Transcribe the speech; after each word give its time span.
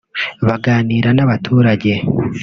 baganira 0.47 1.09
n’abaturage 1.13 1.91